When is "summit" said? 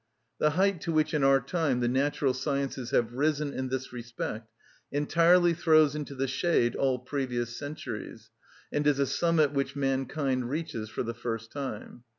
9.05-9.51